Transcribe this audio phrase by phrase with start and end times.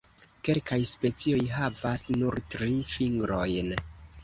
[0.47, 3.73] Kelkaj specioj havas nur tri fingrojn.